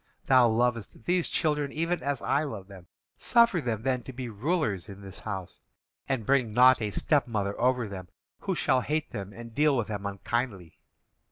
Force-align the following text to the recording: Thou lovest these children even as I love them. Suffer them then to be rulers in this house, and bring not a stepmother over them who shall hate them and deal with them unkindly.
Thou 0.25 0.49
lovest 0.49 1.03
these 1.05 1.29
children 1.29 1.71
even 1.71 2.01
as 2.01 2.23
I 2.23 2.41
love 2.41 2.65
them. 2.67 2.87
Suffer 3.17 3.61
them 3.61 3.83
then 3.83 4.01
to 4.01 4.11
be 4.11 4.29
rulers 4.29 4.89
in 4.89 5.01
this 5.01 5.19
house, 5.19 5.59
and 6.09 6.25
bring 6.25 6.51
not 6.53 6.81
a 6.81 6.89
stepmother 6.89 7.53
over 7.61 7.87
them 7.87 8.07
who 8.39 8.55
shall 8.55 8.81
hate 8.81 9.11
them 9.11 9.31
and 9.31 9.53
deal 9.53 9.77
with 9.77 9.89
them 9.89 10.07
unkindly. 10.07 10.79